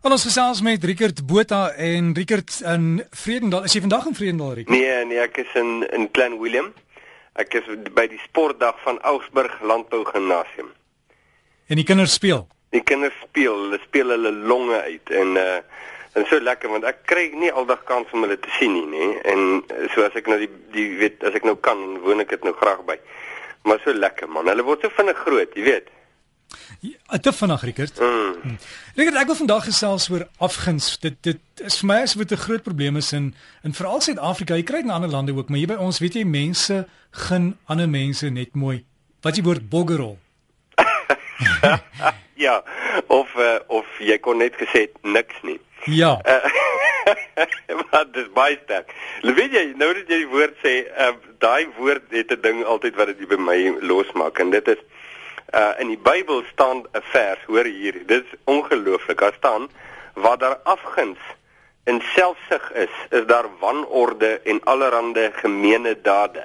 Al 0.00 0.14
ons 0.16 0.22
gesels 0.24 0.62
met 0.64 0.84
Rickert 0.88 1.18
Botha 1.28 1.74
en 1.76 2.14
Rickert 2.16 2.54
in 2.64 3.02
Vredendal. 3.12 3.66
Is 3.68 3.74
jy 3.76 3.82
vandag 3.84 4.06
in 4.08 4.14
Vredendal, 4.16 4.54
Rickert? 4.56 4.72
Nee, 4.72 4.94
nee, 5.04 5.18
ek 5.20 5.42
is 5.42 5.50
in 5.60 5.82
in 5.92 6.06
Klein 6.16 6.38
Willem. 6.40 6.70
Ek 7.36 7.52
is 7.58 7.68
by 7.92 8.06
die 8.08 8.20
sportdag 8.22 8.78
van 8.80 8.96
Augsburg 9.10 9.58
Landbou 9.60 10.00
Gimnasium. 10.08 10.70
En 11.68 11.76
die 11.76 11.84
kinders 11.84 12.16
speel. 12.16 12.46
Die 12.72 12.80
kinders 12.80 13.18
speel, 13.26 13.52
hulle 13.66 13.82
speel 13.84 14.14
hulle 14.16 14.32
longe 14.48 14.80
uit 14.88 15.12
en 15.20 15.36
uh 15.36 15.60
en 16.16 16.24
so 16.26 16.40
lekker 16.42 16.72
want 16.72 16.88
ek 16.88 17.04
kry 17.06 17.28
nie 17.38 17.52
aldag 17.52 17.84
kans 17.86 18.08
om 18.16 18.24
hulle 18.24 18.40
te 18.40 18.50
sien 18.56 18.72
nie, 18.72 18.88
nê. 18.88 19.10
En 19.30 19.60
so 19.92 20.00
as 20.08 20.16
ek 20.16 20.32
nou 20.32 20.40
die 20.40 20.50
die 20.72 20.88
weet 20.96 21.20
as 21.28 21.36
ek 21.36 21.44
nou 21.44 21.58
kan, 21.60 21.84
woon 22.06 22.24
ek 22.24 22.32
dit 22.32 22.48
nou 22.48 22.56
graag 22.56 22.80
by. 22.88 22.96
Maar 23.68 23.84
so 23.84 23.92
lekker 23.92 24.32
man. 24.32 24.48
Hulle 24.48 24.64
word 24.64 24.80
so 24.80 24.96
vinnig 24.96 25.20
groot, 25.28 25.52
jy 25.60 25.68
weet. 25.68 25.92
Ja, 26.80 27.18
te 27.18 27.32
vinnig, 27.32 27.62
Rickert. 27.62 28.00
Mm. 28.00 28.34
Hm. 28.42 28.56
Rickert, 28.94 29.16
ek 29.20 29.26
wil 29.26 29.34
vandag 29.34 29.64
gesels 29.64 30.08
oor 30.08 30.28
afguns. 30.38 30.98
Dit 30.98 31.18
dit 31.26 31.64
is 31.66 31.78
vir 31.80 31.88
my 31.90 31.98
asof 32.06 32.22
dit 32.24 32.38
'n 32.38 32.42
groot 32.46 32.62
probleem 32.62 32.96
is 32.96 33.12
in 33.12 33.34
in 33.62 33.74
veral 33.74 34.00
Suid-Afrika. 34.00 34.54
Jy 34.54 34.62
kry 34.62 34.76
dit 34.76 34.88
in 34.88 34.96
ander 34.96 35.10
lande 35.10 35.34
ook, 35.36 35.48
maar 35.48 35.58
hier 35.58 35.66
by 35.66 35.74
ons, 35.74 35.98
weet 35.98 36.14
jy, 36.14 36.24
mense 36.24 36.86
gun 37.10 37.58
ander 37.66 37.88
mense 37.88 38.30
net 38.30 38.54
mooi. 38.54 38.84
Wat 39.20 39.36
jy 39.36 39.42
woord 39.42 39.68
boggerol. 39.68 40.18
ja, 42.46 42.62
of 43.06 43.34
uh, 43.36 43.58
of 43.66 43.86
jy 43.98 44.18
kon 44.18 44.38
net 44.38 44.54
gesê 44.56 44.88
niks 45.02 45.34
nie. 45.42 45.60
Ja. 45.84 46.20
maar 47.90 48.04
dis 48.12 48.28
baie 48.32 48.58
sterk. 48.64 48.92
Weet 49.22 49.52
jy, 49.52 49.72
nou 49.76 49.92
dat 49.94 50.08
jy 50.08 50.22
die 50.24 50.32
woord 50.32 50.56
sê, 50.64 50.74
uh, 50.96 51.12
daai 51.38 51.68
woord 51.76 52.08
het 52.08 52.32
'n 52.32 52.40
ding 52.40 52.64
altyd 52.64 52.96
wat 52.96 53.12
dit 53.12 53.28
by 53.28 53.36
my 53.36 53.58
losmaak 53.80 54.38
en 54.38 54.50
dit 54.50 54.68
is 54.68 54.80
Uh 55.54 55.72
in 55.78 55.88
die 55.88 55.98
Bybel 55.98 56.42
staan 56.52 56.78
'n 56.92 57.02
vers, 57.02 57.38
hoor 57.46 57.64
hier. 57.64 58.06
Dit 58.06 58.24
is 58.24 58.38
ongelooflik. 58.44 59.18
Daar 59.18 59.34
staan 59.36 59.68
waar 60.14 60.38
daar 60.38 60.58
afguns 60.62 61.18
en 61.84 62.00
selfsug 62.00 62.72
is, 62.72 62.94
is 63.10 63.26
daar 63.26 63.46
wanorde 63.58 64.40
en 64.44 64.60
allerlei 64.64 65.30
gemeene 65.32 66.00
dade. 66.02 66.42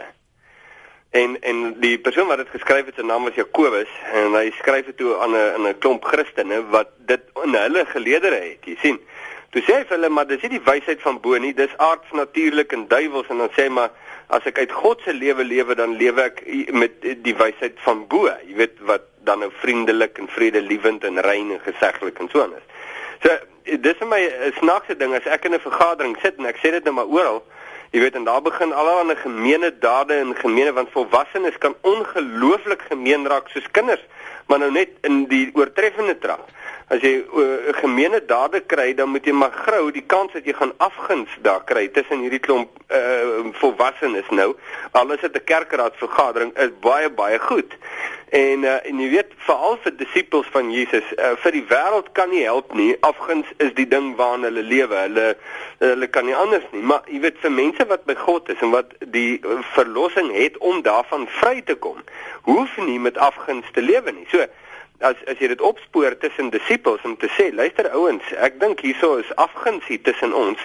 En 1.09 1.41
en 1.41 1.79
die 1.79 1.99
persoon 1.99 2.27
wat 2.27 2.37
dit 2.37 2.49
geskryf 2.49 2.85
het, 2.85 2.95
sy 2.95 3.05
naam 3.05 3.23
was 3.23 3.37
Jakobus 3.39 3.91
en 4.13 4.33
hy 4.35 4.49
skryf 4.57 4.85
dit 4.85 4.97
toe 4.97 5.17
aan 5.17 5.31
'n 5.31 5.53
aan 5.55 5.67
'n 5.67 5.77
klomp 5.77 6.03
Christene 6.03 6.65
wat 6.69 6.89
dit 6.97 7.21
in 7.43 7.55
hulle 7.55 7.85
geleedere 7.85 8.35
het. 8.35 8.65
Jy 8.65 8.75
sien. 8.81 8.99
Toe 9.49 9.61
sê 9.61 9.75
hy 9.75 9.83
vir 9.87 9.95
hulle 9.95 10.09
maar 10.09 10.27
dis 10.27 10.41
nie 10.41 10.49
die 10.49 10.65
wysheid 10.65 11.01
van 11.01 11.19
bo 11.19 11.37
nie, 11.37 11.53
dis 11.53 11.77
aards 11.77 12.11
natuurlik 12.11 12.71
en 12.71 12.87
duiwels 12.87 13.27
en 13.29 13.37
dan 13.37 13.49
sê 13.55 13.63
hy 13.63 13.69
maar 13.69 13.91
as 14.27 14.45
ek 14.45 14.59
uit 14.59 14.71
God 14.71 15.01
se 15.05 15.13
lewe 15.13 15.43
lewe 15.43 15.75
dan 15.75 15.97
lewe 15.97 16.21
ek 16.21 16.43
met 16.73 17.01
die 17.01 17.35
wysheid 17.35 17.77
van 17.85 18.07
bo. 18.07 18.29
Jy 18.47 18.55
weet 18.55 18.79
wat 18.89 19.09
dan 19.25 19.39
nou 19.39 19.51
vriendelik 19.61 20.17
en 20.21 20.29
vredelewend 20.29 21.03
en 21.03 21.21
rein 21.21 21.51
en 21.51 21.61
geseglik 21.65 22.19
en 22.19 22.29
so 22.31 22.41
aan 22.41 22.55
is. 22.57 22.65
So 23.21 23.37
dis 23.65 23.97
vir 23.97 24.07
my 24.07 24.21
'n 24.21 24.53
snaakse 24.61 24.97
ding 24.97 25.13
as 25.13 25.25
ek 25.25 25.45
in 25.45 25.53
'n 25.53 25.59
vergadering 25.59 26.17
sit 26.21 26.37
en 26.37 26.45
ek 26.45 26.57
sê 26.57 26.71
dit 26.71 26.83
nou 26.83 26.93
maar 26.93 27.09
oral 27.09 27.43
jy 27.91 28.01
weet 28.03 28.15
en 28.15 28.25
daar 28.27 28.41
begin 28.41 28.73
allerlei 28.73 29.15
gemeene 29.15 29.71
dade 29.79 30.13
en 30.13 30.35
gemeene 30.35 30.73
want 30.73 30.91
volwassenes 30.91 31.57
kan 31.57 31.75
ongelooflik 31.81 32.81
gemeen 32.89 33.27
raak 33.27 33.47
soos 33.49 33.67
kinders 33.71 34.01
maar 34.47 34.59
nou 34.59 34.71
net 34.71 34.89
in 35.01 35.25
die 35.31 35.49
oortreffende 35.53 36.17
trap 36.19 36.49
as 36.87 37.01
jy 37.01 37.13
'n 37.17 37.25
uh, 37.41 37.73
gemeene 37.81 38.21
dade 38.25 38.61
kry, 38.61 38.93
dan 38.93 39.09
moet 39.09 39.25
jy 39.25 39.33
maar 39.33 39.51
grou 39.51 39.91
die 39.91 40.05
kans 40.05 40.33
dat 40.33 40.45
jy 40.45 40.53
gaan 40.53 40.73
afguns 40.77 41.29
daar 41.41 41.63
kry 41.65 41.87
tussen 41.87 42.21
hierdie 42.21 42.39
klomp 42.39 42.69
uh, 42.93 43.49
volwassenes 43.57 44.29
nou. 44.29 44.53
Alles 44.91 45.21
het 45.21 45.35
'n 45.35 45.43
kerkraad 45.43 45.95
vergadering 45.97 46.53
is 46.57 46.69
baie 46.79 47.09
baie 47.09 47.39
goed. 47.39 47.73
En 48.29 48.63
uh, 48.63 48.85
en 48.85 48.99
jy 48.99 49.09
weet 49.09 49.31
veral 49.47 49.77
vir 49.81 49.97
disippels 49.97 50.47
van 50.51 50.71
Jesus, 50.71 51.03
uh, 51.17 51.33
vir 51.41 51.51
die 51.51 51.65
wêreld 51.69 52.11
kan 52.11 52.29
nie 52.29 52.43
help 52.43 52.73
nie. 52.73 52.97
Afguns 52.99 53.47
is 53.57 53.73
die 53.73 53.87
ding 53.87 54.15
waarin 54.15 54.43
hulle 54.43 54.61
lewe. 54.61 54.95
Hulle 54.95 55.37
hulle 55.79 56.07
kan 56.07 56.25
nie 56.25 56.35
anders 56.35 56.65
nie. 56.71 56.81
Maar 56.81 57.01
jy 57.09 57.19
weet 57.19 57.37
vir 57.41 57.51
mense 57.51 57.85
wat 57.85 58.05
by 58.05 58.15
God 58.15 58.49
is 58.49 58.61
en 58.61 58.69
wat 58.69 58.93
die 58.99 59.41
verlossing 59.73 60.29
het 60.33 60.57
om 60.57 60.81
daarvan 60.81 61.25
vry 61.41 61.61
te 61.61 61.75
kom, 61.75 61.97
hoef 62.41 62.77
nie 62.77 62.99
met 62.99 63.17
afguns 63.17 63.65
te 63.73 63.81
lewe 63.81 64.11
nie. 64.11 64.27
So 64.29 64.45
as 64.99 65.15
as 65.27 65.39
jy 65.39 65.47
dit 65.51 65.61
opspoor 65.61 66.17
tussen 66.19 66.49
disippels 66.49 67.03
om 67.03 67.17
te 67.17 67.27
sê, 67.35 67.51
luister 67.53 67.89
ouens, 67.91 68.23
ek 68.37 68.59
dink 68.59 68.83
hierso 68.85 69.17
is 69.19 69.31
afguns 69.35 69.85
hier 69.89 70.01
tussen 70.03 70.33
ons. 70.33 70.59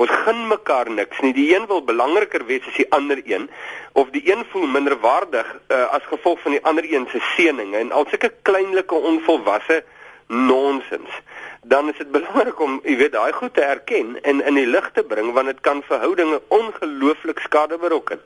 Ons 0.00 0.12
gun 0.24 0.46
mekaar 0.48 0.88
niks 0.90 1.20
nie. 1.20 1.32
Die 1.36 1.50
een 1.54 1.66
wil 1.68 1.82
belangriker 1.84 2.46
wees 2.48 2.64
as 2.68 2.76
die 2.76 2.88
ander 2.96 3.20
een 3.24 3.50
of 3.92 4.08
die 4.14 4.22
een 4.30 4.44
voel 4.52 4.66
minderwaardig 4.66 5.48
uh, 5.68 5.86
as 5.92 6.06
gevolg 6.08 6.40
van 6.40 6.56
die 6.56 6.62
ander 6.64 6.86
een 6.88 7.08
se 7.12 7.20
seëninge 7.34 7.76
en 7.76 7.92
al 7.92 8.06
sulke 8.08 8.32
kleinlike 8.48 8.94
onvolwasse 8.94 9.82
nonsens. 10.30 11.20
Dan 11.62 11.90
is 11.90 11.98
dit 11.98 12.10
belangrik 12.10 12.60
om, 12.60 12.78
jy 12.84 12.96
weet, 12.96 13.12
daai 13.12 13.32
goed 13.36 13.54
te 13.54 13.64
erken 13.66 14.16
en 14.22 14.40
in 14.40 14.56
die 14.56 14.68
lig 14.68 14.88
te 14.94 15.04
bring 15.04 15.34
want 15.36 15.52
dit 15.52 15.60
kan 15.60 15.82
verhoudinge 15.84 16.40
ongelooflik 16.48 17.42
skade 17.44 17.76
berokken. 17.78 18.22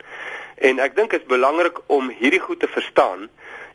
En 0.55 0.79
ek 0.79 0.95
dink 0.95 1.11
dit 1.11 1.19
is 1.19 1.27
belangrik 1.27 1.81
om 1.91 2.07
hierdie 2.07 2.39
goed 2.39 2.59
te 2.63 2.71
verstaan 2.71 3.27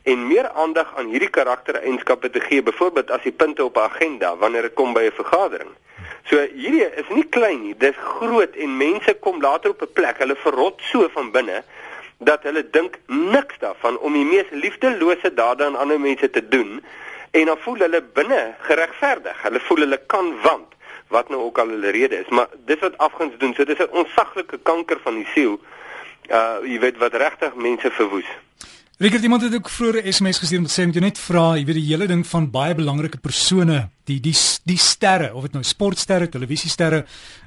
en 0.03 0.27
meer 0.27 0.49
aandag 0.49 0.93
aan 0.97 1.09
hierdie 1.13 1.29
karaktereienskappe 1.29 2.29
te 2.29 2.39
gee, 2.39 2.63
byvoorbeeld 2.63 3.11
as 3.11 3.23
die 3.23 3.31
punte 3.31 3.63
op 3.63 3.77
'n 3.77 3.79
agenda 3.79 4.37
wanneer 4.37 4.61
dit 4.61 4.73
kom 4.73 4.93
by 4.93 5.03
'n 5.03 5.11
vergadering. 5.11 5.69
So 6.23 6.37
hierdie 6.37 6.85
is 6.95 7.09
nie 7.09 7.29
klein 7.29 7.61
nie, 7.61 7.77
dis 7.77 7.95
groot 7.97 8.55
en 8.55 8.77
mense 8.77 9.13
kom 9.13 9.41
later 9.41 9.69
op 9.69 9.81
'n 9.81 9.93
plek, 9.93 10.17
hulle 10.17 10.35
verrot 10.35 10.81
so 10.81 11.09
van 11.09 11.31
binne 11.31 11.63
dat 12.17 12.43
hulle 12.43 12.69
dink 12.69 12.99
niks 13.07 13.57
daarvan 13.59 13.97
om 13.97 14.13
die 14.13 14.25
mees 14.25 14.49
liefdelose 14.51 15.33
dade 15.33 15.65
aan 15.65 15.75
ander 15.75 15.99
mense 15.99 16.29
te 16.29 16.47
doen 16.47 16.83
en 17.31 17.45
dan 17.45 17.57
voel 17.57 17.77
hulle 17.85 18.01
binne 18.01 18.53
geregverdig. 18.59 19.41
Hulle 19.41 19.59
voel 19.59 19.77
hulle 19.77 19.99
kan 20.05 20.33
want 20.41 20.77
wat 21.07 21.29
nou 21.29 21.41
ook 21.41 21.57
al 21.57 21.67
hulle 21.67 21.89
rede 21.89 22.19
is, 22.19 22.29
maar 22.29 22.47
dis 22.65 22.79
wat 22.79 22.97
afguns 22.97 23.37
doen. 23.37 23.53
So 23.53 23.65
dis 23.65 23.77
'n 23.77 23.91
onsaglike 23.91 24.59
kanker 24.63 24.99
van 25.03 25.15
die 25.15 25.27
siel. 25.33 25.59
Uh 26.29 26.57
jy 26.63 26.79
weet 26.79 26.97
wat 26.97 27.13
regtig 27.13 27.55
mense 27.55 27.91
verwoes. 27.91 28.29
Rickert 29.01 29.23
iemand 29.23 29.41
het 29.41 29.53
ook 29.53 29.69
vroeër 29.69 30.03
'n 30.03 30.11
SMS 30.13 30.37
gestuur 30.37 30.59
om 30.59 30.65
te 30.65 30.81
sê 30.81 30.85
moet 30.85 30.95
jy 30.95 31.01
net 31.01 31.19
vra, 31.19 31.55
jy 31.55 31.65
weet 31.65 31.75
die 31.75 31.89
hele 31.91 32.07
ding 32.07 32.27
van 32.27 32.51
baie 32.51 32.75
belangrike 32.75 33.17
persone, 33.17 33.89
die 34.05 34.19
die 34.19 34.35
die 34.63 34.77
sterre, 34.77 35.33
of 35.33 35.41
dit 35.41 35.51
nou 35.51 35.63
sportsterre, 35.63 36.29
televisiesterre 36.29 37.05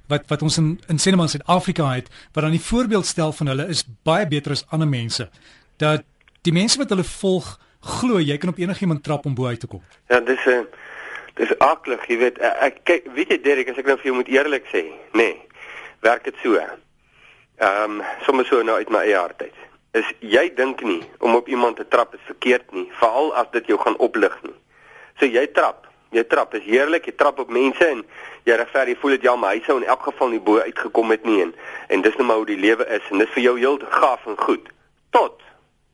wat 0.08 0.22
wat 0.28 0.42
ons 0.42 0.58
in 0.58 0.80
in 0.88 0.98
sinema 0.98 1.22
in 1.22 1.28
Suid-Afrika 1.28 1.94
het, 1.94 2.08
wat 2.32 2.42
dan 2.42 2.50
die 2.50 2.66
voorbeeld 2.70 3.06
stel 3.06 3.32
van 3.32 3.46
hulle 3.46 3.68
is 3.68 3.84
baie 4.02 4.26
beter 4.26 4.50
as 4.50 4.66
ander 4.68 4.88
mense. 4.88 5.30
Dat 5.76 6.02
die 6.42 6.52
mense 6.52 6.78
wat 6.78 6.88
hulle 6.88 7.04
volg, 7.04 7.60
glo 7.80 8.18
jy 8.18 8.36
kan 8.36 8.48
op 8.48 8.58
enigiemand 8.58 9.02
trap 9.02 9.24
om 9.24 9.34
bo 9.34 9.46
uit 9.46 9.60
te 9.60 9.66
kom. 9.66 9.82
Ja, 10.08 10.20
dis 10.20 10.44
'n 10.46 10.48
uh, 10.48 10.58
eh, 10.58 10.64
dis 11.34 11.58
aklig, 11.58 12.06
jy 12.08 12.18
weet 12.18 12.38
ek, 12.38 12.56
ek 12.60 12.84
kyk, 12.84 13.14
weet 13.14 13.28
jy 13.28 13.42
Derek, 13.42 13.68
as 13.68 13.78
ek 13.78 13.86
nou 13.86 13.96
vir 13.96 14.04
jou 14.04 14.14
moet 14.14 14.28
eerlik 14.28 14.64
sê, 14.72 14.82
nê. 14.82 14.90
Nee, 15.12 15.40
werk 16.00 16.24
dit 16.24 16.34
so. 16.42 16.54
Ehm 16.56 16.80
um, 17.90 18.02
sommer 18.26 18.44
so 18.44 18.62
nou 18.62 18.76
uit 18.76 18.90
my 18.90 18.98
eie 18.98 19.16
hart 19.16 19.42
uit 19.42 19.64
is 19.94 20.10
jy 20.20 20.48
dink 20.58 20.82
nie 20.82 21.02
om 21.22 21.36
op 21.38 21.48
iemand 21.48 21.78
te 21.78 21.86
trap 21.88 22.14
is 22.14 22.22
verkeerd 22.26 22.72
nie, 22.74 22.86
veral 22.98 23.30
as 23.38 23.50
dit 23.54 23.70
jou 23.70 23.78
gaan 23.78 23.96
oplig 24.02 24.34
nie. 24.42 24.54
So 25.20 25.28
jy 25.30 25.46
trap, 25.54 25.86
jy 26.14 26.24
trap 26.30 26.54
is 26.58 26.66
heerlik, 26.66 27.06
jy 27.06 27.14
trap 27.18 27.38
op 27.42 27.52
mense 27.54 27.86
en 27.86 28.02
jy 28.44 28.58
regverdig, 28.58 28.96
jy 28.96 29.00
voel 29.02 29.14
dit 29.16 29.28
ja, 29.28 29.36
maar 29.38 29.54
hy 29.54 29.62
sou 29.66 29.78
in 29.78 29.86
elk 29.86 30.02
geval 30.08 30.34
nie 30.34 30.42
bo 30.42 30.58
uitgekom 30.58 31.14
het 31.14 31.24
nie 31.28 31.40
en 31.46 31.54
en 31.94 32.02
dis 32.02 32.18
net 32.18 32.26
maar 32.26 32.42
hoe 32.42 32.50
die 32.50 32.60
lewe 32.60 32.86
is 32.98 33.06
en 33.10 33.22
dis 33.22 33.32
vir 33.36 33.46
jou 33.46 33.54
heel 33.60 33.78
gaaf 34.00 34.26
en 34.30 34.38
goed 34.42 34.68
tot 35.14 35.40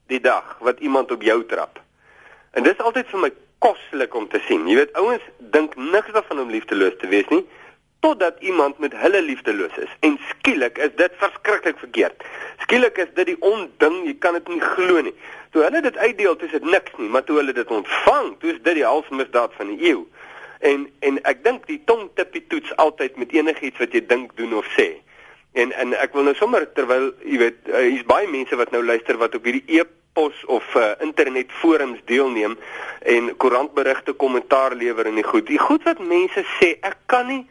die 0.09 0.23
dag 0.25 0.57
wat 0.65 0.81
iemand 0.81 1.13
op 1.13 1.23
jou 1.23 1.39
trap. 1.53 1.79
En 2.57 2.65
dis 2.65 2.81
altyd 2.81 3.07
vir 3.13 3.27
my 3.27 3.31
koslik 3.61 4.15
om 4.17 4.27
te 4.33 4.41
sien. 4.49 4.65
Jy 4.67 4.79
weet 4.81 4.97
ouens 4.97 5.27
dink 5.53 5.77
niks 5.77 6.15
daarvan 6.17 6.47
om 6.47 6.51
liefdeloos 6.51 6.97
te 6.99 7.11
wees 7.13 7.29
nie 7.29 7.45
totdat 8.01 8.37
iemand 8.41 8.79
met 8.79 8.93
hulle 8.97 9.23
liefdeloos 9.23 9.77
is 9.77 9.93
en 10.01 10.19
skielik 10.29 10.79
is 10.79 10.95
dit 10.97 11.13
verskriklik 11.21 11.79
verkeerd. 11.79 12.25
Skielik 12.65 12.97
is 12.97 13.13
dit 13.15 13.27
die 13.27 13.41
onding, 13.41 14.01
jy 14.07 14.17
kan 14.19 14.39
dit 14.39 14.49
nie 14.49 14.61
glo 14.61 15.03
nie. 15.05 15.15
Toe 15.51 15.65
hulle 15.67 15.83
dit 15.85 15.97
uitdeel, 15.97 16.37
dis 16.39 16.55
dit 16.55 16.65
niks 16.65 16.97
nie, 16.97 17.09
maar 17.13 17.25
toe 17.27 17.37
hulle 17.41 17.53
dit 17.53 17.77
ontvang, 17.77 18.33
dis 18.41 18.59
dit 18.63 18.81
die 18.81 18.87
halfmisdaad 18.87 19.55
van 19.59 19.73
die 19.75 19.93
eeu. 19.93 20.05
En 20.61 20.89
en 21.07 21.21
ek 21.29 21.45
dink 21.45 21.69
die 21.69 21.81
tong 21.89 22.09
tippie 22.15 22.45
toets 22.53 22.73
altyd 22.77 23.17
met 23.21 23.33
enigiets 23.37 23.81
wat 23.81 23.97
jy 23.97 24.05
dink, 24.07 24.35
doen 24.41 24.57
of 24.57 24.69
sê. 24.77 24.93
En 25.53 25.73
en 25.73 25.97
ek 25.99 26.15
wil 26.17 26.29
nou 26.29 26.37
sommer 26.39 26.69
terwyl 26.77 27.11
jy 27.25 27.41
weet, 27.45 27.63
uh, 27.69 27.85
hier's 27.89 28.07
baie 28.09 28.29
mense 28.31 28.57
wat 28.57 28.73
nou 28.73 28.85
luister 28.85 29.19
wat 29.21 29.35
op 29.35 29.49
hierdie 29.49 29.81
e-pos 29.81 30.45
of 30.47 30.67
uh, 30.79 30.93
internet 31.05 31.53
forums 31.61 32.01
deelneem 32.07 32.57
en 33.03 33.33
koerantberigte 33.37 34.13
kommentaar 34.13 34.77
lewer 34.79 35.09
en 35.11 35.19
die 35.19 35.27
goed. 35.27 35.49
Die 35.51 35.59
goed 35.59 35.85
wat 35.89 35.99
mense 36.01 36.45
sê, 36.61 36.77
ek 36.87 37.01
kan 37.11 37.27
nie 37.27 37.43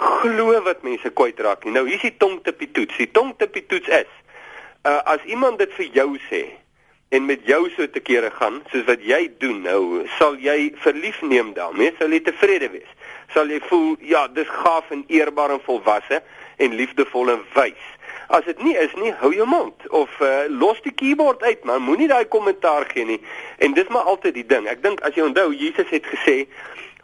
glo 0.00 0.56
wat 0.64 0.82
mense 0.86 1.10
kwyt 1.10 1.40
raak 1.44 1.64
nie. 1.64 1.74
Nou 1.76 1.86
hier's 1.88 2.04
die 2.04 2.16
tongtippie 2.16 2.70
toets. 2.76 2.96
Die 3.00 3.10
tongtippie 3.10 3.66
toets 3.70 3.88
is 4.02 4.16
uh 4.88 5.00
as 5.12 5.24
iemand 5.28 5.60
dit 5.60 5.72
vir 5.76 5.88
jou 6.00 6.10
sê 6.30 6.46
en 7.10 7.26
met 7.26 7.42
jou 7.44 7.64
so 7.74 7.86
te 7.90 8.00
kere 8.00 8.30
gaan 8.30 8.60
soos 8.70 8.86
wat 8.86 9.02
jy 9.02 9.24
doen 9.42 9.64
nou, 9.66 10.04
sal 10.18 10.36
jy 10.38 10.70
verlief 10.78 11.18
neem 11.26 11.50
daarmee, 11.56 11.90
sal 11.98 12.12
jy 12.14 12.20
tevrede 12.22 12.68
wees. 12.70 12.92
Sal 13.34 13.50
jy 13.50 13.58
voel 13.66 13.96
ja, 14.06 14.28
dis 14.30 14.48
gaaf 14.62 14.92
en 14.94 15.02
eerbaar 15.10 15.56
en 15.56 15.64
volwasse 15.64 16.20
en 16.62 16.76
liefdevol 16.78 17.32
en 17.34 17.42
wys. 17.56 17.88
As 18.30 18.46
dit 18.46 18.62
nie 18.62 18.76
is 18.78 18.94
nie, 18.94 19.10
hou 19.18 19.32
jou 19.34 19.46
mond 19.50 19.88
of 19.90 20.12
uh, 20.22 20.44
los 20.48 20.78
die 20.86 20.94
keyboard 20.94 21.42
uit, 21.42 21.64
man. 21.66 21.82
Moenie 21.82 22.06
daai 22.10 22.28
kommentaar 22.30 22.86
gee 22.92 23.08
nie. 23.08 23.18
En 23.58 23.74
dis 23.74 23.90
maar 23.90 24.06
altyd 24.12 24.36
die 24.38 24.46
ding. 24.46 24.68
Ek 24.70 24.84
dink 24.84 25.02
as 25.02 25.18
jy 25.18 25.26
onthou, 25.26 25.48
Jesus 25.50 25.90
het 25.90 26.06
gesê 26.06 26.44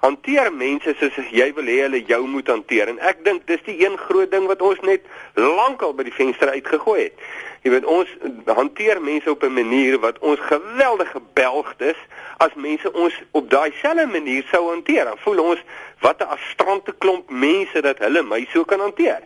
hanteer 0.01 0.53
mense 0.53 0.95
soos 0.99 1.31
jy 1.31 1.53
wil 1.57 1.69
hê 1.71 1.81
hulle 1.87 2.03
jou 2.07 2.23
moet 2.27 2.49
hanteer 2.49 2.89
en 2.93 2.99
ek 2.99 3.25
dink 3.25 3.47
dis 3.47 3.63
die 3.67 3.79
een 3.85 3.97
groot 3.99 4.31
ding 4.31 4.47
wat 4.47 4.63
ons 4.63 4.81
net 4.81 5.07
lankal 5.35 5.95
by 5.97 6.07
die 6.07 6.15
venster 6.15 6.53
uitgegooi 6.53 7.01
het. 7.09 7.27
Jy 7.67 7.73
weet 7.73 7.87
ons 7.91 8.11
hanteer 8.55 9.01
mense 9.03 9.31
op 9.31 9.43
'n 9.43 9.53
manier 9.53 9.99
wat 9.99 10.19
ons 10.19 10.41
geweldig 10.41 11.11
gebelgd 11.11 11.81
is 11.81 11.99
as 12.39 12.55
mense 12.55 12.93
ons 12.93 13.15
op 13.33 13.51
daai 13.51 13.73
selfde 13.83 14.07
manier 14.07 14.45
sou 14.53 14.69
hanteer. 14.71 15.05
Dan 15.05 15.19
voel 15.19 15.39
ons 15.39 15.63
wat 16.01 16.21
'n 16.21 16.31
astrante 16.37 16.95
klomp 16.99 17.31
mense 17.31 17.81
dat 17.81 17.99
hulle 17.99 18.23
my 18.23 18.47
so 18.53 18.65
kan 18.65 18.81
hanteer. 18.81 19.21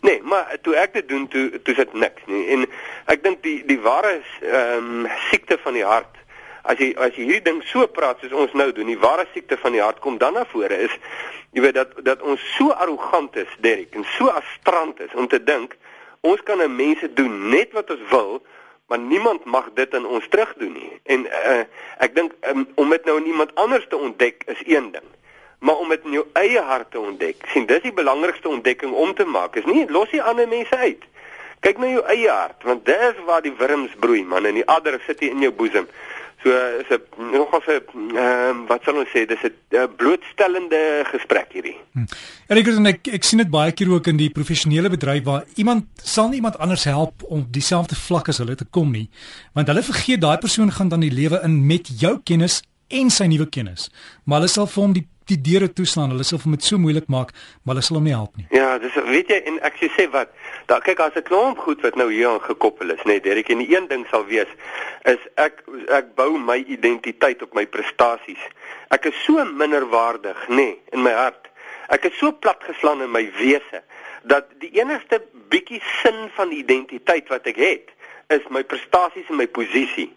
Nee, 0.00 0.20
maar 0.22 0.56
toe 0.62 0.74
ek 0.76 0.92
dit 0.92 1.08
doen 1.08 1.28
toe 1.28 1.62
toe 1.62 1.74
sit 1.74 1.92
niks 1.92 2.22
nie. 2.26 2.46
En 2.48 2.66
ek 3.06 3.22
dink 3.22 3.42
die 3.42 3.62
die 3.66 3.80
ware 3.80 4.20
ehm 4.40 5.04
um, 5.04 5.08
siekte 5.30 5.58
van 5.58 5.72
die 5.72 5.84
hart 5.84 6.16
as 6.64 6.80
jy 6.80 6.90
as 6.96 7.14
jy 7.16 7.28
hierdie 7.28 7.44
ding 7.50 7.62
so 7.68 7.86
praat 7.86 8.20
soos 8.20 8.32
ons 8.32 8.52
nou 8.56 8.70
doen, 8.72 8.88
die 8.88 9.00
ware 9.00 9.26
siekte 9.32 9.58
van 9.60 9.76
die 9.76 9.82
hart 9.84 10.00
kom 10.04 10.18
dan 10.18 10.36
na 10.38 10.44
vore 10.52 10.78
is 10.88 10.94
jy 11.54 11.62
weet 11.64 11.78
dat 11.78 11.96
dat 12.06 12.22
ons 12.22 12.42
so 12.56 12.72
arrogant 12.72 13.36
is, 13.36 13.50
Derek, 13.64 13.94
en 13.94 14.06
so 14.16 14.32
astrant 14.32 15.00
is 15.04 15.12
om 15.14 15.28
te 15.28 15.42
dink 15.42 15.76
ons 16.24 16.40
kan 16.42 16.60
aan 16.64 16.76
mense 16.76 17.08
doen 17.12 17.32
net 17.52 17.72
wat 17.76 17.90
ons 17.92 18.04
wil, 18.10 18.38
maar 18.88 18.98
niemand 18.98 19.44
mag 19.44 19.68
dit 19.74 19.94
aan 19.94 20.06
ons 20.06 20.28
terugdoen 20.28 20.72
nie. 20.72 20.92
En 21.04 21.26
uh, 21.28 21.64
ek 22.04 22.14
dink 22.16 22.32
um, 22.48 22.64
om 22.80 22.92
dit 22.92 23.04
nou 23.08 23.18
in 23.20 23.28
iemand 23.32 23.52
anders 23.60 23.84
te 23.88 23.96
ontdek 23.96 24.46
is 24.52 24.62
een 24.64 24.90
ding. 24.92 25.10
Maar 25.64 25.80
om 25.80 25.92
dit 25.92 26.04
in 26.04 26.16
jou 26.18 26.24
eie 26.40 26.60
hart 26.60 26.90
te 26.92 27.00
ontdek, 27.00 27.44
sien 27.52 27.68
dis 27.68 27.84
die 27.84 27.92
belangrikste 27.92 28.48
ontdekking 28.48 28.92
om 28.92 29.14
te 29.16 29.24
maak. 29.24 29.56
Is 29.56 29.68
nie 29.68 29.84
los 29.92 30.12
die 30.12 30.22
ander 30.22 30.48
mense 30.48 30.76
uit. 30.76 31.04
Kyk 31.64 31.80
na 31.80 31.92
jou 31.92 32.02
eie 32.12 32.28
hart, 32.28 32.64
want 32.68 32.84
dis 32.88 33.20
waar 33.24 33.44
die 33.44 33.54
wurms 33.56 33.92
broei, 34.00 34.20
man, 34.28 34.44
en 34.44 34.58
die 34.60 34.66
adder 34.68 34.98
sit 35.06 35.22
hier 35.24 35.32
in 35.32 35.44
jou 35.46 35.52
boesem. 35.56 35.88
So 36.44 36.50
is 36.52 36.90
'n 36.92 37.00
nogal 37.32 37.62
'n 37.66 38.16
ehm 38.16 38.66
wat 38.68 38.82
sal 38.84 38.98
ons 39.00 39.08
sê 39.08 39.24
dis 39.26 39.44
'n 39.44 39.88
blootstellende 39.96 41.04
gesprek 41.08 41.48
hierdie. 41.56 41.76
Hmm. 41.92 42.06
Ek 42.48 42.58
ek 42.58 42.86
ek, 42.86 43.08
ek 43.16 43.24
sien 43.24 43.38
dit 43.38 43.50
baie 43.50 43.72
keer 43.72 43.90
ook 43.90 44.06
in 44.06 44.16
die 44.16 44.28
professionele 44.28 44.90
bedryf 44.90 45.24
waar 45.24 45.44
iemand 45.54 45.84
sal 46.02 46.28
nie 46.28 46.36
iemand 46.36 46.58
anders 46.58 46.84
help 46.84 47.22
om 47.22 47.46
dieselfde 47.50 47.96
vlak 47.96 48.28
as 48.28 48.38
hulle 48.38 48.54
te 48.54 48.66
kom 48.70 48.90
nie, 48.92 49.08
want 49.54 49.68
hulle 49.68 49.82
vergeet 49.82 50.20
daai 50.20 50.38
persoon 50.38 50.72
gaan 50.72 50.88
dan 50.88 51.00
die 51.00 51.10
lewe 51.10 51.40
in 51.42 51.66
met 51.66 51.88
jou 51.88 52.20
kennis 52.24 52.62
en 52.88 53.10
sy 53.10 53.26
nuwe 53.26 53.48
kennis. 53.48 53.90
Maar 54.24 54.38
hulle 54.38 54.50
sal 54.50 54.66
vir 54.66 54.82
hom 54.82 54.92
die 54.92 55.06
die 55.30 55.40
deure 55.40 55.68
toeslaan. 55.72 56.10
Hulle 56.14 56.24
sal 56.24 56.40
hom 56.42 56.56
dit 56.56 56.64
so 56.64 56.78
moeilik 56.78 57.06
maak, 57.12 57.32
maar 57.62 57.74
hulle 57.74 57.86
sal 57.86 57.98
hom 57.98 58.08
nie 58.08 58.14
help 58.16 58.36
nie. 58.36 58.46
Ja, 58.54 58.78
dis 58.78 58.96
weet 59.08 59.32
jy 59.32 59.40
en 59.50 59.60
ek 59.66 59.78
sê 59.82 60.08
wat, 60.12 60.32
daar 60.70 60.82
kyk 60.84 61.00
as 61.00 61.16
'n 61.16 61.26
klomp 61.28 61.58
goed 61.58 61.80
wat 61.82 61.96
nou 61.96 62.10
hier 62.12 62.28
aan 62.28 62.40
gekoppel 62.40 62.90
is, 62.90 63.02
net 63.04 63.24
Derek 63.24 63.48
en 63.48 63.58
die 63.58 63.76
een 63.76 63.88
ding 63.88 64.06
sal 64.10 64.24
wees 64.26 64.50
is 65.04 65.20
ek 65.36 65.62
ek 65.88 66.14
bou 66.16 66.38
my 66.38 66.64
identiteit 66.68 67.42
op 67.42 67.54
my 67.54 67.66
prestasies. 67.66 68.40
Ek 68.90 69.06
is 69.06 69.24
so 69.24 69.44
minderwaardig, 69.44 70.48
nê, 70.48 70.76
in 70.92 71.02
my 71.02 71.12
hart. 71.12 71.48
Ek 71.88 72.04
is 72.04 72.16
so 72.18 72.32
platgeslaan 72.32 73.02
in 73.02 73.12
my 73.12 73.30
wese 73.38 73.82
dat 74.24 74.48
die 74.60 74.70
enigste 74.80 75.20
bietjie 75.52 75.82
sin 76.02 76.30
van 76.36 76.52
identiteit 76.52 77.28
wat 77.28 77.46
ek 77.46 77.56
het, 77.60 77.90
is 78.32 78.44
my 78.48 78.62
prestasies 78.64 79.28
en 79.28 79.36
my 79.36 79.46
posisie. 79.46 80.08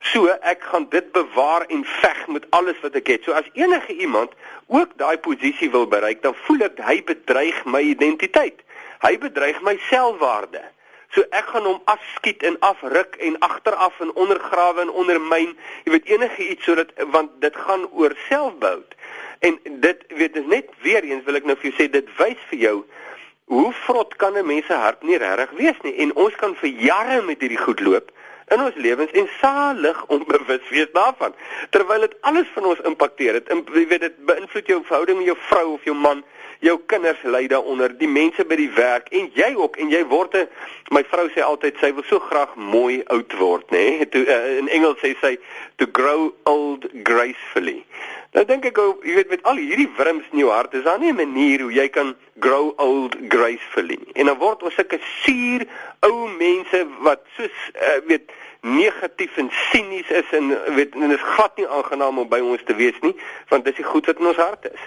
So 0.00 0.30
ek 0.40 0.62
gaan 0.62 0.86
dit 0.90 1.12
bewaar 1.12 1.66
en 1.66 1.84
veg 1.84 2.26
met 2.26 2.46
alles 2.50 2.80
wat 2.80 2.94
ek 2.94 3.06
het. 3.06 3.24
So 3.24 3.32
as 3.32 3.48
enige 3.52 3.96
iemand 3.96 4.32
ook 4.66 4.94
daai 4.96 5.18
posisie 5.18 5.70
wil 5.70 5.86
bereik, 5.86 6.22
dan 6.22 6.34
voel 6.46 6.68
ek 6.68 6.78
hy 6.86 7.00
bedreig 7.04 7.64
my 7.64 7.82
identiteit. 7.82 8.62
Hy 9.02 9.18
bedreig 9.18 9.60
my 9.62 9.76
selfwaarde. 9.90 10.62
So 11.14 11.24
ek 11.32 11.50
gaan 11.50 11.64
hom 11.64 11.80
afskiet 11.88 12.42
en 12.44 12.58
afruk 12.60 13.16
en 13.24 13.38
agteraf 13.42 14.00
en 14.04 14.12
ondergrawe 14.14 14.84
en 14.84 14.90
ondermyn. 14.90 15.56
Jy 15.84 15.96
weet 15.96 16.12
enige 16.14 16.48
iets 16.52 16.68
sodat 16.68 16.92
want 17.14 17.40
dit 17.40 17.56
gaan 17.56 17.88
oor 17.90 18.14
selfbehoud. 18.28 18.94
En 19.40 19.58
dit 19.64 20.04
weet 20.08 20.36
is 20.36 20.46
net 20.46 20.70
weer 20.82 21.02
eens 21.02 21.24
wil 21.24 21.38
ek 21.40 21.46
nou 21.48 21.56
vir 21.56 21.70
jou 21.70 21.76
sê 21.78 21.90
dit 21.90 22.16
wys 22.18 22.40
vir 22.52 22.64
jou 22.66 22.76
hoe 23.48 23.72
vrot 23.72 24.16
kan 24.16 24.36
'n 24.36 24.46
mens 24.46 24.66
se 24.66 24.72
hart 24.74 25.02
nie 25.02 25.16
regtig 25.16 25.50
wees 25.50 25.78
nie 25.82 25.94
en 26.04 26.14
ons 26.14 26.34
kan 26.36 26.54
vir 26.54 26.68
jare 26.68 27.22
met 27.22 27.40
hierdie 27.40 27.64
goed 27.64 27.80
loop 27.80 28.10
in 28.54 28.62
ons 28.64 28.74
lewens 28.76 29.12
en 29.12 29.28
salig 29.40 30.06
onbewus 30.06 30.68
wees 30.70 30.90
daarvan. 30.92 31.34
Terwyl 31.70 32.06
dit 32.06 32.16
alles 32.20 32.50
van 32.54 32.64
ons 32.72 32.82
impakteer 32.90 33.40
dit 33.40 33.54
jy 33.74 33.86
weet 33.86 34.06
dit 34.06 34.18
beïnvloed 34.26 34.66
jou 34.66 34.82
verhouding 34.84 35.18
met 35.18 35.30
jou 35.32 35.38
vrou 35.50 35.66
of 35.74 35.84
jou 35.84 35.96
man 35.96 36.24
jou 36.60 36.74
kinders 36.90 37.20
ly 37.22 37.46
daaronder 37.46 37.92
die 37.98 38.10
mense 38.10 38.44
by 38.44 38.56
die 38.58 38.70
werk 38.74 39.12
en 39.14 39.30
jy 39.34 39.52
ook. 39.54 39.76
En 39.78 39.90
jy 39.90 40.04
word 40.10 40.34
'n 40.34 40.48
my 40.90 41.04
vrou 41.04 41.28
sê 41.28 41.42
altyd 41.44 41.76
sy 41.80 41.92
wil 41.94 42.04
so 42.08 42.18
graag 42.18 42.56
mooi 42.56 43.02
oud 43.06 43.32
word 43.38 43.70
nê 43.70 43.84
nee? 43.98 44.24
uh, 44.26 44.58
in 44.58 44.68
Engels 44.68 44.98
sê 44.98 45.14
sy 45.20 45.36
to 45.76 45.86
grow 45.92 46.32
old 46.44 46.86
gracefully 47.04 47.84
nou 48.38 48.46
dink 48.46 48.68
ek 48.70 48.78
ou 48.78 48.90
jy 49.02 49.16
weet 49.18 49.32
met 49.34 49.46
al 49.50 49.58
hierdie 49.58 49.88
wurms 49.98 50.26
in 50.30 50.42
jou 50.44 50.50
hart 50.54 50.74
is 50.78 50.84
daar 50.86 51.00
nie 51.02 51.10
'n 51.10 51.18
manier 51.18 51.60
hoe 51.66 51.72
jy 51.74 51.88
kan 51.88 52.14
grow 52.38 52.72
old 52.76 53.16
gracefully 53.34 53.98
en 54.14 54.30
dan 54.30 54.38
word 54.38 54.62
ons 54.62 54.74
sulke 54.74 54.98
suur 55.24 55.66
ou 56.06 56.28
mense 56.38 56.86
wat 57.02 57.24
soos 57.36 57.56
uh, 57.74 57.98
weet 58.06 58.30
negatief 58.62 59.36
en 59.36 59.50
sinies 59.70 60.10
is 60.10 60.30
en 60.32 60.54
weet 60.74 60.94
en 60.94 61.10
is 61.10 61.28
glad 61.34 61.56
nie 61.56 61.66
aangenaam 61.66 62.18
om 62.18 62.28
by 62.28 62.40
ons 62.40 62.62
te 62.64 62.74
wees 62.74 62.98
nie 63.02 63.14
want 63.50 63.64
dis 63.64 63.74
die 63.74 63.90
goed 63.90 64.06
wat 64.06 64.18
in 64.18 64.26
ons 64.26 64.36
hart 64.36 64.70
is. 64.70 64.82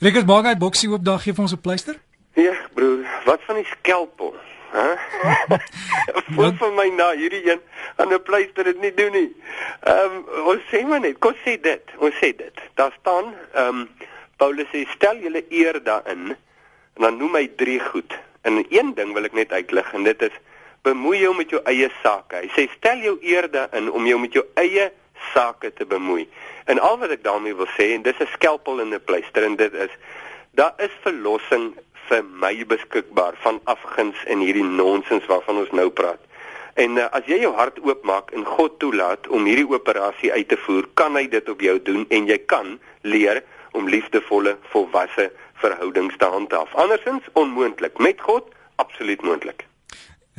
Rickert 0.00 0.26
Bagai 0.26 0.56
boksie 0.56 0.90
oop 0.90 1.04
dag 1.04 1.22
gee 1.22 1.34
vir 1.34 1.42
ons 1.42 1.52
'n 1.52 1.60
pleister? 1.60 1.94
Ja, 2.34 2.54
broer, 2.74 3.06
wat 3.24 3.40
van 3.46 3.56
die 3.56 3.66
skelpel? 3.66 4.34
Hæ? 4.72 4.86
Wat 6.38 6.58
vir 6.60 6.72
my 6.76 6.86
na 6.94 7.10
hierdie 7.18 7.42
een 7.48 7.60
aan 7.96 8.12
'n 8.14 8.22
pleister 8.22 8.64
dit 8.64 8.80
nie 8.80 8.94
doen 8.94 9.12
nie. 9.12 9.30
Ehm 9.80 10.16
um, 10.16 10.46
ons 10.52 10.62
sê 10.70 10.84
maar 10.86 11.00
net, 11.00 11.18
kom 11.18 11.34
sê 11.44 11.60
dit. 11.60 11.84
Ons 11.98 12.14
sê 12.22 12.30
dit. 12.36 12.56
Daar 12.74 12.94
staan 13.00 13.34
ehm 13.54 13.68
um, 13.68 13.88
Paulus 14.36 14.70
sê 14.72 14.86
stel 14.94 15.18
julle 15.20 15.44
eer 15.48 15.82
daarin 15.84 16.36
en 16.96 17.02
dan 17.02 17.16
noem 17.16 17.34
hy 17.34 17.46
drie 17.56 17.80
goed. 17.80 18.14
En 18.42 18.64
een 18.68 18.94
ding 18.94 19.12
wil 19.12 19.24
ek 19.24 19.36
net 19.36 19.52
uitlig 19.52 19.92
en 19.92 20.02
dit 20.02 20.22
is 20.22 20.36
bemoei 20.82 21.18
jou 21.20 21.34
met 21.36 21.50
jou 21.50 21.60
eie 21.64 21.90
sake. 22.02 22.36
Hy 22.36 22.48
sê 22.56 22.68
stel 22.76 23.02
jou 23.04 23.18
eerde 23.20 23.68
in 23.72 23.90
om 23.90 24.06
jou 24.06 24.18
met 24.20 24.32
jou 24.32 24.46
eie 24.54 24.90
sake 25.34 25.72
te 25.76 25.84
bemoei. 25.84 26.28
En 26.64 26.78
al 26.78 26.98
wat 26.98 27.10
ek 27.10 27.24
daarmee 27.24 27.54
wil 27.54 27.68
sê 27.76 27.92
en 27.94 28.02
dis 28.02 28.20
'n 28.20 28.32
skelpel 28.32 28.80
en 28.80 28.94
'n 28.94 29.04
pleister 29.04 29.44
en 29.44 29.56
dit 29.56 29.74
is 29.74 29.92
daar 30.50 30.74
is 30.78 30.94
verlossing 31.02 31.76
vir 32.08 32.24
my 32.42 32.64
beskikbaar 32.66 33.38
van 33.44 33.60
afguns 33.64 34.16
en 34.26 34.42
hierdie 34.44 34.64
nonsens 34.64 35.26
waarvan 35.26 35.62
ons 35.62 35.70
nou 35.76 35.88
praat. 35.90 36.20
En 36.74 36.96
uh, 36.96 37.06
as 37.16 37.26
jy 37.26 37.40
jou 37.42 37.52
hart 37.56 37.80
oopmaak 37.84 38.30
en 38.36 38.44
God 38.46 38.78
toelaat 38.78 39.28
om 39.28 39.44
hierdie 39.44 39.68
operasie 39.68 40.32
uit 40.32 40.48
te 40.48 40.58
voer, 40.66 40.88
kan 40.94 41.16
hy 41.18 41.26
dit 41.28 41.48
op 41.48 41.60
jou 41.60 41.76
doen 41.82 42.06
en 42.08 42.28
jy 42.30 42.38
kan 42.50 42.78
leer 43.02 43.42
om 43.72 43.88
liefdevolle, 43.88 44.56
volwasse 44.72 45.30
verhoudings 45.60 46.16
te 46.16 46.30
handhaaf. 46.30 46.72
Andersins 46.74 47.26
onmoontlik. 47.32 47.98
Met 47.98 48.20
God 48.20 48.48
absoluut 48.80 49.22
moontlik. 49.22 49.66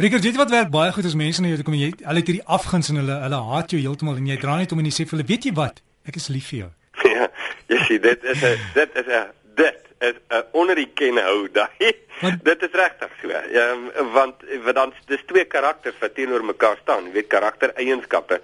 Rickert, 0.02 0.24
weet 0.24 0.34
jy 0.34 0.40
wat 0.40 0.54
werk 0.54 0.70
baie 0.74 0.92
goed 0.96 1.06
as 1.06 1.18
mense 1.20 1.44
na 1.44 1.52
jou 1.52 1.60
toe 1.60 1.66
kom 1.68 1.76
en 1.78 1.84
jy 1.84 1.92
hulle 2.00 2.22
het 2.24 2.30
hierdie 2.32 2.46
afguns 2.56 2.90
en 2.90 3.02
hulle 3.02 3.18
hulle 3.26 3.42
haat 3.52 3.74
jou 3.76 3.82
heeltemal 3.82 4.18
en 4.18 4.30
jy 4.32 4.38
dra 4.42 4.56
net 4.58 4.72
om 4.72 4.80
en 4.82 4.88
jy 4.88 4.94
sê 4.96 5.06
vir 5.06 5.18
hulle, 5.18 5.28
weet 5.30 5.46
jy 5.50 5.52
wat? 5.58 5.82
Ek 6.08 6.18
is 6.18 6.30
lief 6.34 6.48
vir 6.54 6.64
jou. 6.64 6.70
Ja, 7.12 7.28
jy 7.70 7.78
sien 7.86 8.02
dit 8.02 8.24
is 8.34 8.42
'n 8.48 8.58
dit 8.74 8.96
is 9.02 9.12
'n 9.20 9.28
dit 9.60 9.91
is 10.02 10.18
'n 10.30 10.44
onder 10.52 10.76
die 10.76 10.92
ken 10.94 11.18
hou 11.18 11.50
daai. 11.52 11.96
Dit 12.50 12.62
is 12.62 12.72
regtig 12.72 13.12
so. 13.22 13.28
Ja, 13.30 13.66
want 14.14 14.36
wat 14.64 14.76
dan 14.76 14.94
dis 15.06 15.24
twee 15.26 15.46
karakters 15.46 15.98
wat 16.00 16.16
teenoor 16.16 16.46
mekaar 16.46 16.78
staan. 16.82 17.06
Jy 17.06 17.12
weet 17.12 17.28
karaktereienskappe. 17.28 18.42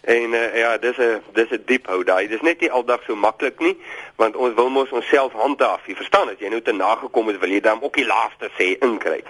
En 0.00 0.32
uh, 0.32 0.56
ja, 0.56 0.78
dis 0.78 0.96
'n 0.96 1.22
dis 1.32 1.50
'n 1.50 1.62
diep 1.66 1.86
hou 1.86 2.04
daai. 2.04 2.28
Dis 2.28 2.40
net 2.40 2.60
nie 2.60 2.70
aldag 2.70 3.02
so 3.06 3.16
maklik 3.16 3.58
nie, 3.58 3.76
want 4.16 4.36
ons 4.36 4.54
wil 4.54 4.70
mos 4.70 4.90
onsself 4.90 5.32
handhaaf. 5.32 5.86
Jy 5.86 5.94
verstaan 5.94 6.28
as 6.28 6.38
jy 6.38 6.48
nou 6.48 6.62
te 6.62 6.72
nagekom 6.72 7.26
het, 7.26 7.38
wil 7.38 7.50
jy 7.50 7.60
dan 7.60 7.82
ook 7.82 7.94
die 7.94 8.06
laaste 8.06 8.50
sê 8.58 8.78
inkry. 8.80 9.22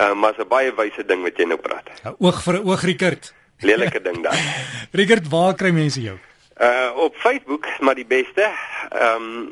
Uh, 0.00 0.14
maar 0.14 0.34
'n 0.38 0.48
baie 0.48 0.74
wyse 0.74 1.04
ding 1.04 1.22
wat 1.22 1.36
jy 1.36 1.44
nou 1.44 1.58
praat. 1.58 1.88
Ja, 2.02 2.14
oog 2.18 2.42
vir 2.42 2.64
oog 2.64 2.82
Rickert. 2.82 3.34
Lelike 3.58 4.02
ding 4.02 4.22
daai. 4.22 4.38
Rickert, 4.98 5.28
waar 5.28 5.54
kry 5.54 5.70
mense 5.70 6.00
jou? 6.00 6.18
Uh 6.62 6.96
op 6.96 7.16
Facebook, 7.16 7.66
maar 7.80 7.94
die 7.94 8.06
beste. 8.06 8.50
Ehm 8.88 9.22
um, 9.22 9.48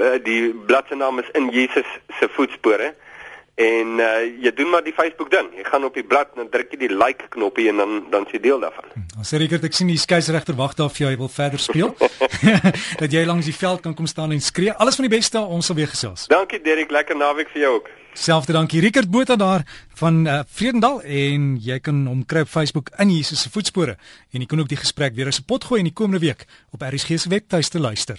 uh, 0.00 0.18
die 0.22 0.54
bladsy 0.66 0.94
naam 0.94 1.18
is 1.18 1.30
in 1.32 1.48
Jesus 1.50 1.86
se 2.18 2.28
voetspore. 2.30 2.94
En 3.54 3.86
uh 3.98 4.42
jy 4.42 4.52
doen 4.54 4.70
maar 4.70 4.82
die 4.82 4.92
Facebook 4.92 5.30
ding. 5.30 5.48
Jy 5.56 5.64
gaan 5.64 5.84
op 5.84 5.94
die 5.94 6.04
blad 6.04 6.34
en 6.34 6.50
druk 6.50 6.74
jy 6.74 6.78
die 6.78 6.90
like 6.94 7.28
knoppie 7.28 7.68
en 7.68 7.76
dan 7.76 8.04
dan 8.10 8.26
sien 8.30 8.42
deel 8.42 8.58
daarvan. 8.60 8.90
Ons 9.18 9.30
sê 9.30 9.38
Rickert, 9.38 9.64
ek 9.70 9.74
sien 9.74 9.90
die 9.90 9.98
skeieregter 9.98 10.58
wag 10.58 10.74
daar 10.78 10.90
vir 10.90 11.04
jou. 11.04 11.10
Hy 11.14 11.20
wil 11.22 11.30
verder 11.30 11.62
speel. 11.62 11.94
dat 13.02 13.12
jy 13.12 13.24
langs 13.26 13.46
die 13.46 13.54
veld 13.54 13.82
kan 13.86 13.94
kom 13.94 14.06
staan 14.06 14.34
en 14.34 14.42
skree. 14.42 14.74
Alles 14.74 14.98
van 14.98 15.06
die 15.06 15.14
beste. 15.14 15.38
Ons 15.38 15.70
sal 15.70 15.78
weer 15.78 15.90
gesels. 15.94 16.26
Dankie 16.26 16.62
Derek, 16.62 16.90
lekker 16.90 17.18
naweek 17.18 17.54
vir 17.54 17.66
jou 17.68 17.74
ook. 17.78 17.90
Selfde 18.18 18.52
dankie 18.52 18.80
Rickert 18.80 19.10
Botha 19.10 19.36
daar 19.36 19.62
van 19.94 20.26
uh, 20.26 20.40
Vredendal 20.50 20.98
en 21.02 21.52
jy 21.62 21.76
kan 21.78 22.00
hom 22.10 22.24
kry 22.26 22.42
op 22.42 22.50
Facebook 22.50 22.90
in 22.98 23.12
Jesus 23.14 23.44
se 23.46 23.52
voetspore 23.54 23.94
en 24.34 24.42
jy 24.42 24.48
kan 24.50 24.58
ook 24.58 24.72
die 24.72 24.80
gesprek 24.80 25.14
weer 25.14 25.30
as 25.30 25.38
'n 25.38 25.46
pot 25.46 25.64
gooi 25.64 25.78
in 25.78 25.86
die 25.86 25.94
komende 25.94 26.18
week 26.26 26.46
op 26.74 26.82
RSG 26.82 27.14
se 27.14 27.30
webtuiste 27.30 27.78
luister. 27.78 28.18